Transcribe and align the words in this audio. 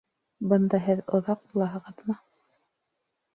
Бында 0.53 0.79
һеҙ 0.85 1.03
оҙаҡ 1.17 1.43
булаһығыҙмы? 1.51 2.17